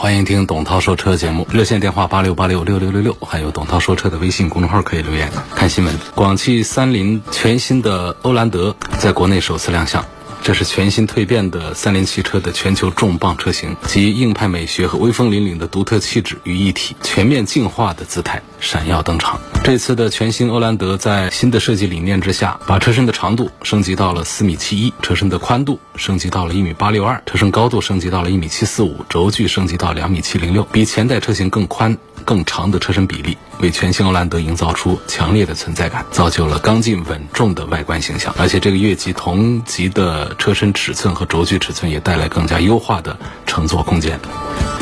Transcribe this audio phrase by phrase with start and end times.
[0.00, 5.94] 欢迎听董涛说车节目，热线电话八六八六六六六六，还有董涛说车的微信公众号可以留言看新闻。
[6.14, 10.02] 广汽三菱全新的欧蓝德在国内首次亮相。
[10.42, 19.38] 这是全新蜕变的三菱汽车的全球重磅车型，集硬派美学和威风凛凛的独特气质于一体，全面进化的姿态闪耀登场。
[19.62, 31.96] 这次的全新欧蓝德在新的设计理念之下，把车身的长度升级到了四米七一，车身的宽度升级到了一米八六二，车身高度升级到了一米七四五，轴距升级到两米七零六，比前代车型更宽。
[32.24, 38.34] 更长的车身比例，为全新欧蓝德营造出强烈的存在感，造就了刚劲稳重的外观形象。
[38.38, 44.18] 而且这个越级同级的车身尺寸和轴距尺寸，也带来更加优化的乘坐空间。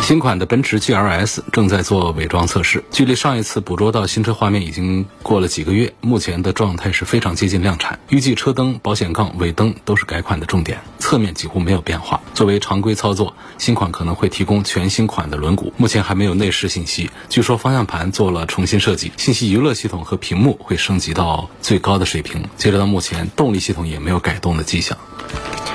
[0.02, 7.98] 新款的奔驰 GLS 正在做伪装测试，距离上一次捕捉到新车画面已经过了几个月，目前的状态是非常接近量产。
[8.08, 12.22] 预计车灯、保险杠、尾灯都是改款的重点，侧面几乎没有变化。
[12.32, 17.10] 作为常规操作，新款可能会提供全新款的轮毂，目前还没有内饰信息。
[17.28, 22.42] 据说方向盘做了重新设计，信息娱乐系统和屏幕会升级到最高的水平。
[22.56, 24.96] 截止到目前，动力系统也没有改动的迹象。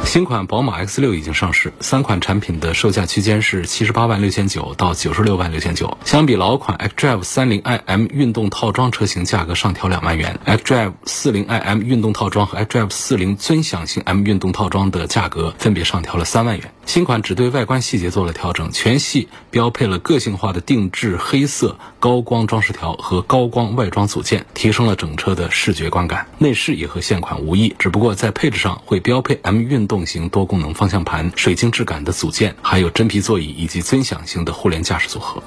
[0.05, 5.97] 新款宝马 X 六已经上市，三款产品的售价区间是七十八万六千九到九十六万六千九。
[6.05, 10.39] 相比老款 xDrive 三零 iM 运动套装车型，价格上调两万元。
[10.45, 16.71] xDrive 四零 iM 运动套装和 xDrive 四零尊享型 M 运动套装的价格分别上调了三万元。
[16.85, 26.27] 新款只对外观细节做了调整，全系标配了个性化的定制黑色高光装饰条和高光外装组件，提升了整车的视觉观感。
[26.37, 29.92] 内饰也和现款无异，只不过在配置上会标配 M 运动。
[29.93, 35.43] 动型多功能方向盘、水晶质感的组件，还有真皮座椅以及尊享型的互联驾驶组合。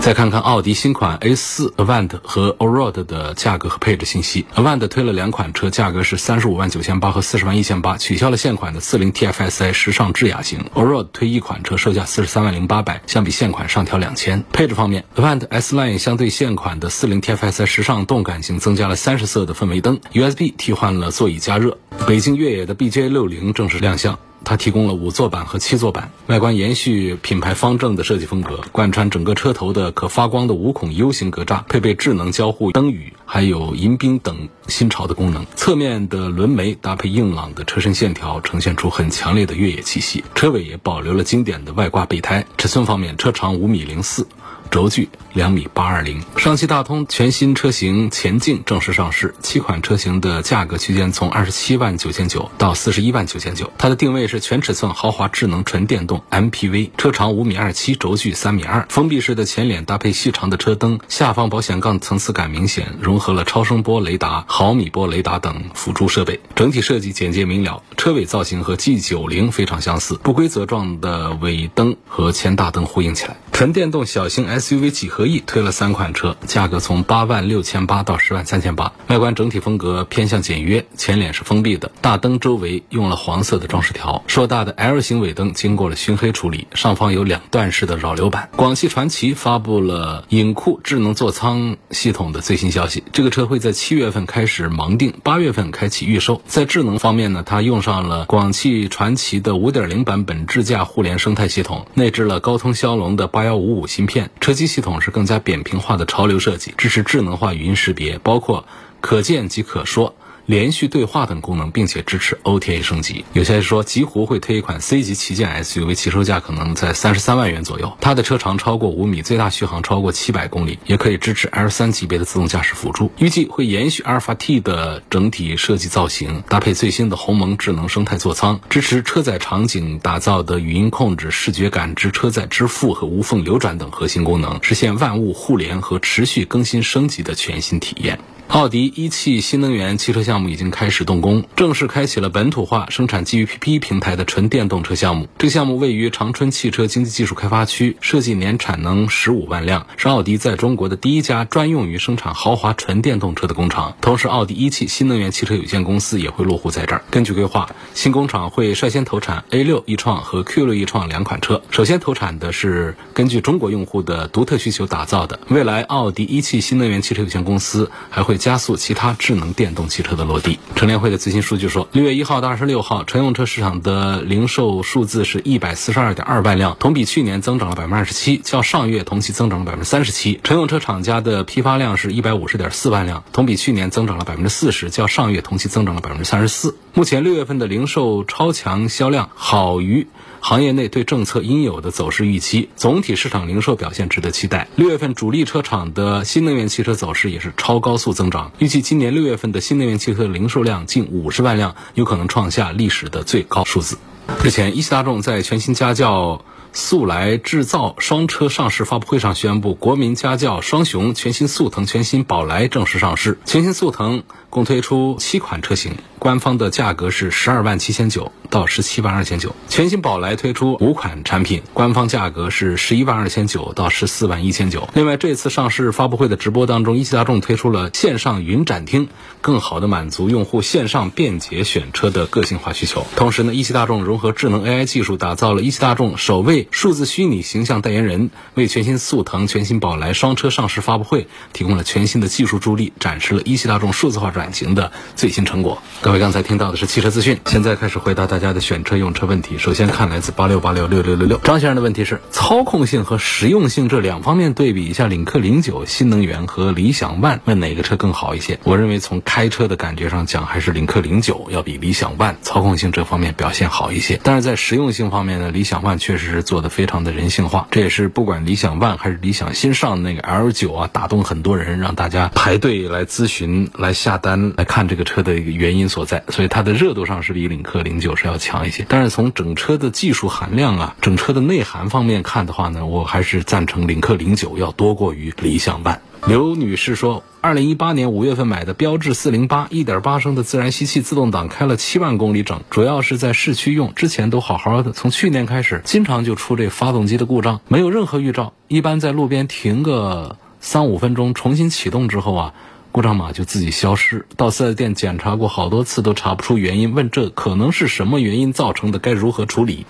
[0.00, 4.46] 再看看奥迪新款 A4 Avant 和 Allroad 的价格和配置信息。
[4.54, 10.64] Avant 推了两款车，价格是三十五万九千八和四十万一千八，取消了现款的四零 TFSI 时尚智雅型。
[10.74, 14.44] Allroad 推一款车，售价四十三万零八百，相比现款上调两千。
[14.52, 21.78] 配置方面，Avant S Line 相对现款的四零 TFSI 时尚动感型增加了三十色的氛围灯，USB 替换了座椅加热。
[22.06, 24.16] 北京越野的 BJ 六零正式亮相。
[24.48, 35.46] 它提供了五座版和七座版，外观延续品牌方正的设计风格，贯穿整个车头的可发光的五孔 U 型格栅，配备智能交互灯语，还有迎宾等新潮的功能。
[35.56, 40.24] 侧面的轮眉搭配硬朗的车身线条，呈现出很强烈的越野气息。
[40.34, 42.46] 车尾也保留了经典的外挂备胎。
[42.58, 44.26] 尺寸方面，车长五米零四。
[44.68, 53.70] 轴距两米八二零，上汽大通全新车型前进正式上市，七款车型的价格区间从二十七万九千九到四十一万九千九。
[53.78, 67.82] 它的定位是全尺寸豪华智能纯电动 MPV，车长五米二七，轴距三米二，封闭式的前脸搭配细长的车灯，下方保险杠层次感明显，融合了超声波雷达、毫米波雷达等辅助设备，整体设计简洁明了。
[67.98, 73.36] 车尾造型和 G 九零非常相似，不规则状的尾灯和前大灯呼应起来。
[73.52, 78.92] 纯电动小型 SUV 几何 E 推了三款车，价格从八万六千八到十万三千八。
[79.08, 84.22] 外观整体风格偏向简约，前脸是封闭的，大灯周围用了黄色的装饰条。
[84.26, 88.48] 硕大的 L 型尾灯经过了熏黑处理，上方有两段式的扰流板。
[88.56, 96.42] 广汽传祺发布了影库智能座舱系统的最新消息，这个车会在七月份开始盲定，八月份开启预售。
[96.46, 103.46] 在智能方面呢，它用上了广汽传祺的五点零版本智驾互联生态系统，内置了高通骁龙的八。
[103.46, 108.66] 幺五五芯片，车机系统是更加扁平化的潮流设计，支持智能化语音识别，包括
[109.00, 110.16] 可见即可说。
[110.46, 113.24] 连续对话等功能，并且支持 OTA 升级。
[113.32, 117.92] 有消息说，极狐会推一款 C 级旗舰 SUV，起售价可能在三十三万元左右。
[118.00, 123.10] 它的车长超过五米，最大续航超过七百公里，也可以支持 L 三级别的自动驾驶辅助。
[123.18, 138.20] 预计会延续阿尔法 T 的整体设计造型，搭配最新的鸿蒙智能生态座舱，支持车载场景打造的语音控制、视觉感知、车载支付和无缝流转等核心功能，实现万物互联和持续更新升级的全新体验。
[138.48, 145.28] 奥迪一汽新能源汽车项目已经开始动工，正式开启了本土化生产基于 PP 平台的纯电动车项目。
[145.36, 153.94] 这个项目位于长春汽车经济技术开发区，设计年产能十五万辆，是奥迪在中国的第一家专用于生产豪华纯电动车的工厂。
[154.00, 157.02] 同时，奥迪一汽新能源汽车有限公司也会落户在这儿。
[157.10, 161.60] 根据规划，新工厂会率先投产 A 六 e 创和 Q 六 e 创两款车。
[161.70, 165.40] 首先投产的是根据中国用户的独特需求打造的。
[165.48, 170.58] 未来，奥迪一汽新能源汽车有限公司还会加速其他智能电动汽车的落地。
[170.74, 180.40] 乘联会的最新数据说，六月一号到二十六号，乘用车市场的零售数字是一百四十二点二万辆，同比去年增长了百分之二十七，较上月同期增长了百分之三十七。
[180.42, 186.76] 乘用车厂家的批发量是一百五十点四万辆，同比去年增长了百分之四十，较上月同期增长了百分之三十四。
[186.94, 190.06] 目前六月份的零售超强销量，好于。
[190.48, 194.68] 行业内对政策应有的走势预期，总体市场零售表现值得期待。
[194.76, 203.98] 六月份主力车厂的新能源汽车走势也是超高速增长，预计今年六月份的新能源汽车零售量近五十万辆，有可能创下历史的最高数字。
[204.44, 213.36] 日前，一汽大众在全新家轿速来制造双车上市发布会上宣布，国民家轿双雄全新速腾、全新宝来正式上市。
[213.46, 215.96] 全新速腾共推出七款车型。
[216.26, 224.88] 官方的价格是十二万七千九到十七万二千九，全新宝来推出五款产品，官方价格是十一万二千九到十四万一千九。
[224.94, 229.08] 另外，这次上市发布会的直播当中，一汽大众推出了线上云展厅，
[229.40, 233.06] 更好的满足用户线上便捷选车的个性化需求。
[233.14, 245.80] 同时呢，一汽大众融合智能 AI 技术，打造了一汽大众首位数字虚拟形象代言人，为全新速腾、全新宝来双车上市发布会提供了全新的技术助力，展示了一汽大众数字化转型的最新成果。
[246.00, 246.15] 各位。
[246.18, 249.58] 刚才听到的是汽车资讯，现在开始回答大家的选车用车问题。
[249.58, 258.58] 首先看来自八六八六六六六六张先生的问题是：操控性和实用性这两方面对比一下，领克零九新能源和理想 ONE，问哪个车更好一些？
[258.64, 264.20] 我认为从开车的感觉上讲，还是领克零九要比理想 ONE 操控性这方面表现好一些。
[264.22, 276.22] 但是在实用性方面呢，理想 ONE 确实是做的非常的人性化，这也是不管理想 ONE 还是理想新上的那个 L 九啊，打动很多人，让大家排队来咨询、来下单、来看这个车的一个原因所在。
[276.28, 286.02] 所以它的热度上是比领克零九是要强一些，但是从整车的技术含量啊、整车的内涵方面看的话呢，我还是赞成领克零九要多过于理想版。
[286.26, 302.54] 刘女士说，二零一八年五月份买的标致四零八，一点八升的自然吸气自动挡，开了七万公里整，主要是在市区用，之前都好好的，从去年开始经常就出这发动机的故障，没有任何预兆，一般在路边停个三五分钟，重新启动之后啊。
[302.96, 309.84] 故障码就自己消失，到四 S 店检查过好多次都查不出原因，问这可能是什么原因造成的，该如何处理？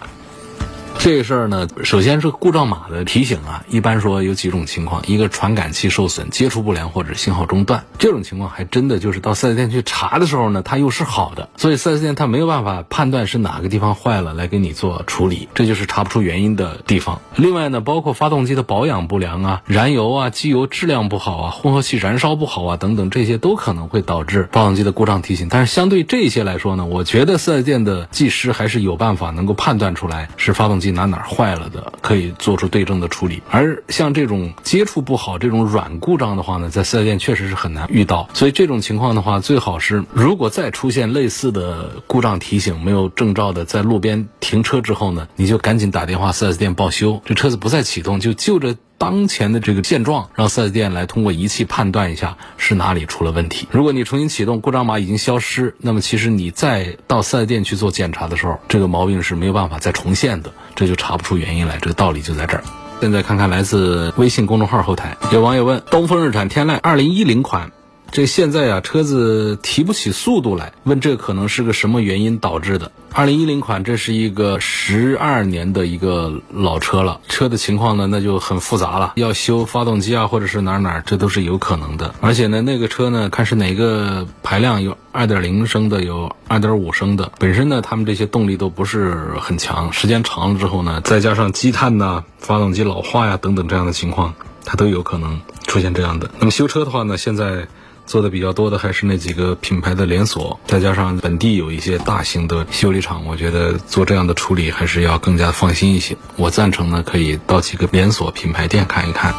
[0.99, 7.85] 这个事儿呢，首先是故障码的提醒啊，一般说有几种情况：一个传感器受损、接触不良或者信号中断。
[7.97, 17.21] 这种情况还真的就是到四 S 店去查的时候呢，它又是好的， 所以四 S 店它没有办法判断是哪个地方坏了来给你做处理，这就是查不出原因的地方。
[17.37, 25.49] 另外呢，包括发动机的保养不良啊、燃油啊、机油质量不好啊、混合气燃烧不好啊等等，这些都可能会导致发动机的故障提醒。
[25.49, 30.86] 但是相对这些来说呢，我觉得四 S 店的技师还是有办法能够判断出来是发动机。
[30.91, 33.43] 哪哪坏了的，可以做出对症的处理。
[33.51, 38.29] 而像这种接触不好、这种软故障的话呢，在四 S 店确实是很难遇到。
[38.35, 47.21] 所以这种情况的话，最好是如果再出现类似的故障提醒，没有证照的，在路边停车之后呢，你就赶紧打电话四 S 店报修。
[47.25, 48.77] 这车子不再启动，就就着。
[48.99, 53.69] 当前的这个现状，让 4S 店来通过仪器判断一下是哪里出了问题。
[53.71, 61.79] 如果你重新启动，故障码已经消失，那么其实你再到 4S 店去做检查的时候，这个毛病是没有办法再重现的，这就查不出原因来。
[61.79, 62.65] 这个道理就在这儿。
[63.01, 67.71] 现在看看来自微信公众号后台，有网友问：东风日产天籁二零一零款。
[68.11, 72.91] 这现在啊，车子提不起速度来，问这可能是个什么原因导致的？
[73.13, 82.15] 二零一零款，这是一个十二年的一个老车了，车的情况呢，那就很复杂了，要修发动机啊，或者是哪哪，这都是有可能的。
[82.21, 94.35] 而且呢，那个车呢，看是哪个排量，有二点零升的，有二点五升的，本身呢，他们这些动力都不是很强，时间长了之后呢，再加上积碳呐、发动机老化呀等等这样的情况，
[94.65, 96.31] 它都有可能出现这样的。
[96.39, 97.67] 那么修车的话呢，现在。
[98.07, 106.17] 做的比较多的还是那几个品牌的连锁，再加上本地有一些大型的修理厂，我觉得做这样的处理还是要更加放心一些。
[106.37, 109.35] 我赞成呢，可以到几个连锁品牌店看一看。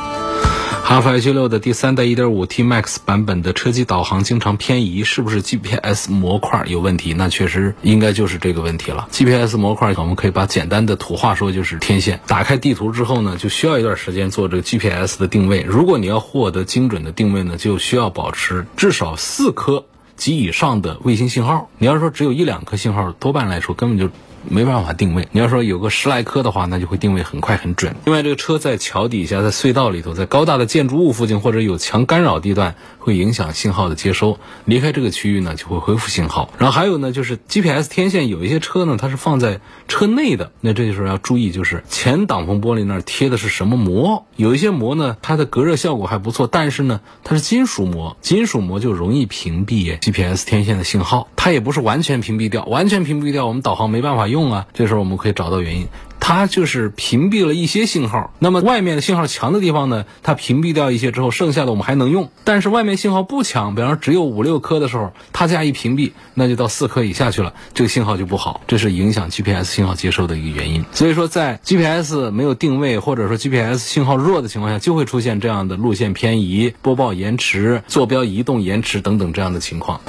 [0.88, 7.13] 哈弗 H 六的第三代 1.5T Max 版本的车机导航经常偏移，是不是 GPS 模块有问题？
[7.13, 9.06] 那确实应该就是这个问题了。
[9.12, 12.22] GPS 模块我们可以把简单的土话说就是天线。
[12.25, 15.62] 打开地图之后呢，就需要一段时间做这个 GPS 的定位。
[15.67, 19.84] 如果你要获得精准的定位呢，就需要保持至少四颗
[20.15, 21.70] 及以上的卫星信号。
[21.79, 24.10] 你要说只有一两颗信号，多半来说根本就。
[24.49, 25.27] 没办法定位。
[25.31, 27.95] 你要说有个十来颗的话，那就会定位很快很准。
[28.05, 34.39] 另外，这个车在桥底下、在隧道里头、在高大的建筑物附近或者有强干扰地段，会影响信号的接收。
[34.65, 36.51] 离开这个区域呢，就会恢复信号。
[36.57, 44.25] 然后还有呢，就是 GPS 天线，有一些车呢，它是放在车内的，那这时候要注意，就是前挡风玻璃那儿贴的是什么膜？
[44.35, 51.27] 有一些膜呢，它的隔热效果还不错，但是呢，它是金属膜，金属膜就容易屏蔽 GPS 天线的信号。
[51.35, 54.37] 它也不是完全屏蔽掉，完全屏蔽掉，我们导航没办法用。
[54.38, 55.88] 用啊，这时候我们可以找到原因，
[56.20, 58.34] 它就是屏蔽了一些信号。
[58.39, 62.29] 那么外面的信号强的地方呢，它屏蔽掉一些之后，剩下的我们还能用。
[62.44, 70.86] 但是外面信号不强，比方说只有五六颗的时候，它加一屏蔽，那就到四颗以下去了，这个信号就不好，这是影响 GPS 信号接收的一个原因。
[70.91, 80.01] 所以说，在 GPS 没有定位或者说 GPS 信号弱的情况下，就会出现这样的路线偏移、播报延迟、坐标移动延迟等等这样的情况。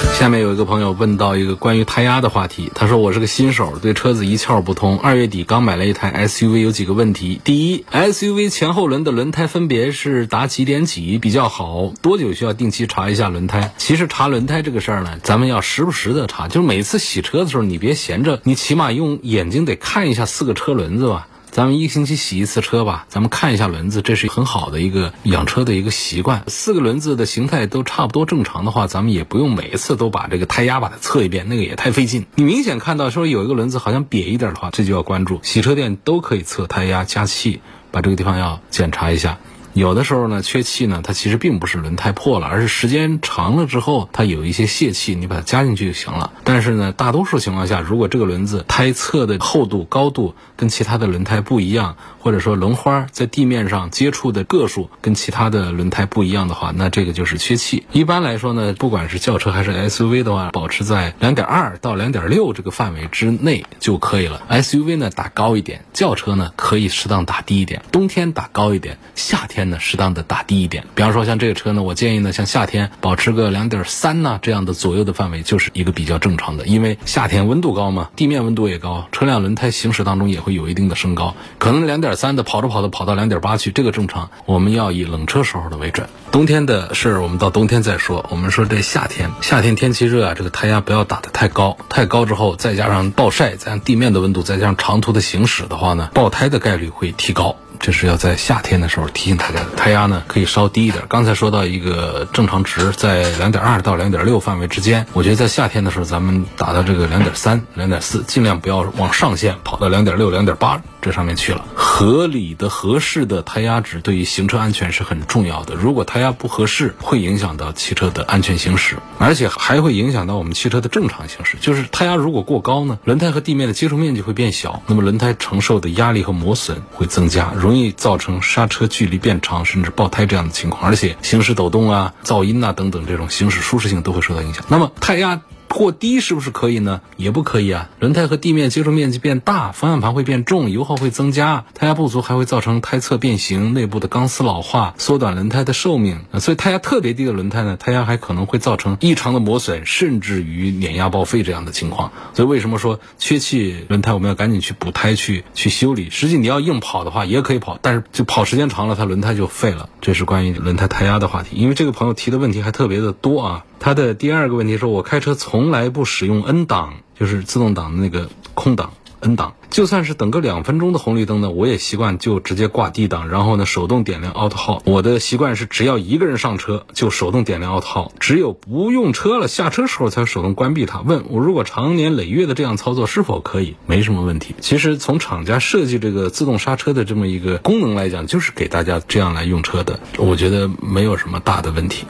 [0.00, 4.98] 下面有一个朋友问到一个关于胎压的话题，他说我是个新手，对车子一窍不通。
[4.98, 7.40] 二月底刚买了一台 SUV，有几个问题。
[7.42, 11.92] 第一，SUV 前后轮的轮胎分别是打几点几比较好？
[12.02, 13.72] 多久需要定期查一下轮胎？
[13.78, 21.28] 其实查轮胎这个事儿呢，咱们要时不时的查，就是每次洗车的时候，你别闲着，你起码用眼睛得看一下四个车轮子吧。
[21.50, 26.44] 咱们一个星期洗一次车吧，咱们看一下轮子，这是很好的一个养车的一个习惯。
[26.46, 32.26] 四个轮子的形态都差不多正常的话，咱们也不用每一次都把这个胎压把它测一遍，那个也太费劲。
[32.36, 35.40] 你明显看到说有一个轮子好像瘪一点的话，这就要关注。
[35.42, 39.38] 洗车店都可以测胎压加气，把这个地方要检查一下。
[39.72, 46.32] 有的时候呢，缺气呢，它其实并不是轮胎破了，而是时间长了之后，它有一些泄气，你把它加进去就行了。
[46.42, 57.86] 但是呢，大多数情况下，如果这个轮子胎侧的厚度、高度跟其他的轮胎不一样，或者说轮花在地面上接触的个数跟其他的轮胎不一样的话，那这个就是缺气。
[57.92, 64.42] 一般来说呢，不管是轿车还是 SUV 的话，保持在两点二到两点六这个范围之内就可以了。
[64.50, 67.82] SUV 呢打高一点，轿车呢可以适当打低一点。
[67.92, 69.59] 冬天打高一点，夏天。
[69.68, 76.66] 呢，适当的打低一点，比方说像这个车呢，我建议呢，像夏天保持个两点三呢这样的左右的范围，就是一个比较正常的。
[76.66, 84.30] 因为夏天温度高嘛，地面温度也高，车辆轮胎行驶当中也会有一定的升高，可能两点三的跑着跑着跑到两点八去，这个正常。
[84.46, 86.08] 我们要以冷车时候的为准。
[86.30, 88.24] 冬天的事儿我们到冬天再说。
[88.30, 97.56] 我们说这夏天，夏天天气热啊，这个胎压不要打得太高，太高之后再加上暴晒，再加上地面的温度，再加上长途的行驶的话呢，爆胎的概率会提高。
[97.80, 101.02] 这是要在夏天的时候提醒大家的，胎压呢可以稍低一点。
[101.08, 111.66] 刚才说到一个正常值在两点二到两点六范围之间，我觉得在夏天的时候咱们打到这个两点三、两点四，尽量不要往上限跑到两点六、两点八这上面去了。
[111.74, 115.74] 合理的、合适的胎压值对于行车安全是很重要的。
[115.74, 121.56] 如果胎压不合适，会影响到汽车的安全行驶，而且还会影响到我们汽车的正常行驶。
[121.60, 127.52] 就是胎压如果过高呢，轮胎和地面的接触面积会变小，那么轮胎承受的压力和磨损会增加。
[127.54, 134.64] 容易造成刹车距离变长，甚至爆胎这样的情况，而且行驶抖动啊、噪音啊等等，这种行驶舒适性都会受到影响。
[134.68, 135.40] 那么胎压。
[135.78, 137.00] 过低是不是可以呢？
[137.16, 137.88] 也不可以啊！
[138.00, 146.20] 轮胎和地面接触面积变大，方向盘会变重，油耗会增加，胎压不足还会造成胎侧变形、内部的钢丝老化，缩短轮胎的寿命。
[146.38, 152.12] 所以胎压特别低的轮胎呢，胎压还可能会造成异常的磨损，甚至于碾压报废这样的情况。
[152.34, 156.10] 所以为什么说缺气轮胎我们要赶紧去补胎去去修理？
[156.10, 159.88] 实际你要硬跑的话也可以跑，但是就跑时间长了，它轮胎就废了。
[160.00, 161.56] 这是关于轮胎胎压的话题。
[161.56, 163.64] 因为这个朋友提的问题还特别的多啊。
[163.80, 174.82] 他的第二个问题说，我开车从来不使用 N 档，就是自动挡的那个空档 N 档，就算是等个两分钟的红绿灯呢，我也习惯就直接挂 D 档，然后呢手动点亮 Auto Hold。
[174.84, 181.00] 我的习惯是，只要一个人上车就手动点亮 Auto Hold，只有不用车了下车时候才手动关闭它。
[181.00, 183.76] 问我如果长年累月的这样操作是否可以？
[183.86, 184.54] 没什么问题。
[184.60, 192.04] 其实从厂家设计这个自动刹车的这么一个功能来讲，就是给大家这样来用车的，我觉得没有什么大的问题。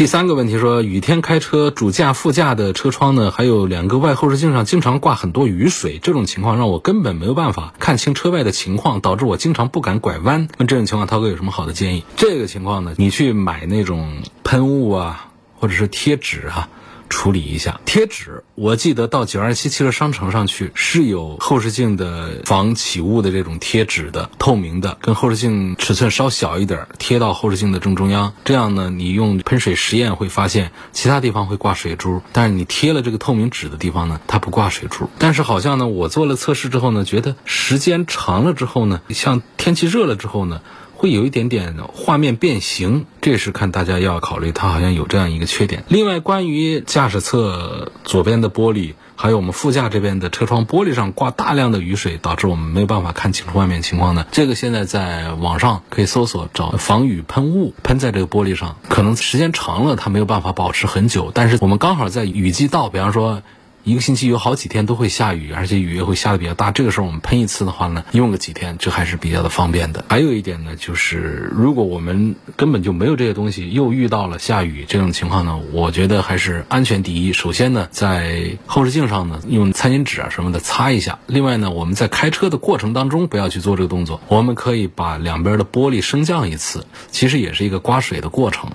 [0.00, 10.48] 第三个问题说，雨天开车，主驾、副驾的车窗呢，还有两个外后视镜上经常挂很多雨水，这种情况让我根本没有办法看清车外的情况，导致我经常不敢拐弯。
[10.56, 12.04] 问这种情况，涛哥有什么好的建议？
[12.16, 15.26] 这个情况呢，你去买那种喷雾啊，
[15.58, 16.70] 或者是贴纸啊。
[17.10, 17.78] 处理一下。
[17.84, 28.32] 贴纸，我记得到九二七汽车商城上去是有后视镜的防起雾的这种贴纸的，透明的，跟后视镜尺寸稍小一点，贴到后视镜的正中央。
[28.44, 35.10] 这样呢，你用喷水实验会发现，其他地方会挂水珠，但是你贴了这个透明纸的地方呢，它不挂水珠。
[35.18, 40.62] 但是好像呢，我做了测试之后呢，觉得时间长了之后呢，像天气热了之后呢。
[41.00, 45.82] 会有一点点画面变形，这是看大家要考虑，它好像有这样一个缺点。
[45.88, 54.26] 另外，关于驾驶侧左边的玻璃，还有我们副驾这边的车窗玻璃上挂大量的雨水，导致我们没有办法看清楚外面情况呢？
[54.30, 63.42] 这个现在在网上可以搜索找防雨喷雾喷在这个玻璃上，可能时间长了它没有办法保持很久，但是我们刚好在雨季到，比方说。
[63.82, 66.70] 一个星期有好几天都会下雨，而且雨也会下的比较大。
[66.70, 70.04] 这个时候我们喷一次的话呢，用个几天，这还是比较的方便的。
[70.08, 77.32] 还有一点呢，就是如果我们根本就没有这些东西，又遇到了下雨这种情况呢，我觉得还是安全第一。
[77.32, 81.18] 首先呢，在后视镜上呢，用餐巾纸啊什么的擦一下。
[81.26, 88.70] 另外呢，我们在开车的过程当中不要去做这个动作，我们可以把两边的玻璃升降一次，其实也是一个刮水的过程，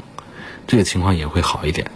[0.66, 1.92] 这个情况也会好一点。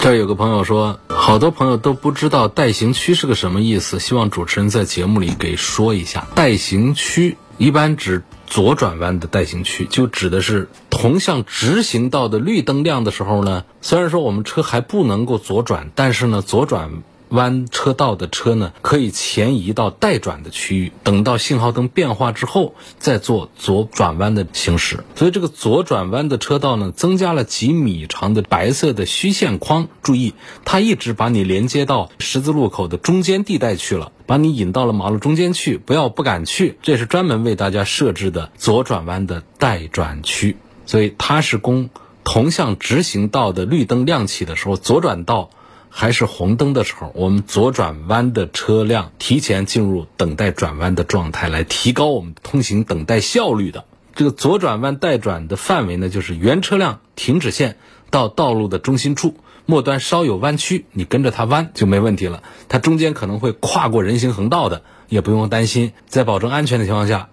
[0.00, 6.26] 这儿有个朋友说，好多朋友都不知道带行区是个什么意思，希望主持人在节目里给说一下。
[6.34, 17.02] 带行区一般指左转弯的带行区，就指的是同向直行道的绿灯亮的时候呢，虽然说我们车还不能够左转，但是呢，左转。
[17.30, 25.04] 弯车道的车呢，可以前移到待转的区域，等到信号灯变化之后，再做左转弯的行驶。
[25.14, 29.88] 所以这个左转弯的车道呢，增加了几米长的白色的虚线框。
[30.02, 30.34] 注意，
[30.64, 36.78] 它一直把你连接到十字路口的中间地带去了，把你引到了马路中间去，不要不敢去。
[36.82, 41.90] 这是专门为大家设置的左转弯的待转区，所以它是供
[42.24, 45.50] 同向直行道的绿灯亮起的时候，左转道。
[45.90, 53.84] 还是红灯的时候，我们左转弯的车辆提前进入等待转弯的状态，来提高我们通行等待效率的。
[54.14, 57.76] 这个左转弯待转的范围呢，就是原车辆停止线
[58.10, 59.34] 到道路的中心处，
[59.66, 62.42] 末端稍有弯曲，你跟着它弯就没问题了。
[62.68, 67.28] 它中间可能会跨过人行横道的，也不用担心，在保证安全的情况下，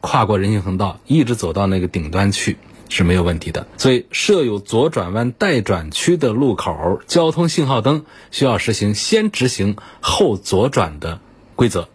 [0.00, 2.56] 跨过人行横道，一直走到那个顶端去。
[2.88, 11.20] 是没有问题的，所以设有左转弯待转区的路口，交通信号灯需要实行先直行后左转的
[11.54, 11.88] 规则。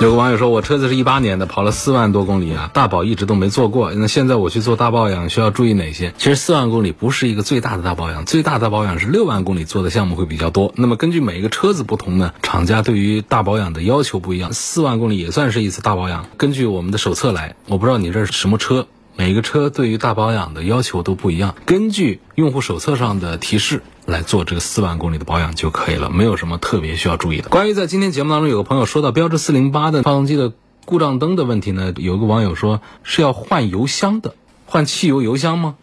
[0.00, 3.92] 有个网友说，我车子是一八年的，跑了四万多公里啊，大保一直都没做过。
[3.92, 6.14] 那现在我去做大保养，需要注意哪些？
[6.18, 10.72] 其实四万公里不是一个最大的大保养，最大的大保养是六万公里做的项目会比较多。
[10.76, 16.26] 那么根据每一个车子不同呢，厂家对于大保养的要求不一样，四万公里也算是一次大保养。
[16.36, 18.86] 根据我们的手册来，我不知道你这是什么车。
[19.18, 27.48] 每个车对于大保养的要求都不一样，根据用户手册上的提示来做这个四万公里的保养就可以了，没有什么特别需要注意的。
[27.48, 30.52] 关于在今天节目当中有个朋友说到标致四零八的发动机的
[30.84, 35.74] 故障灯的问题呢，有个网友说是要换油箱的，换汽油油箱吗？